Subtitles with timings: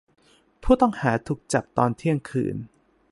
[0.63, 2.55] ผู้ต้องหาถูกจับตอนเที่ยงคืน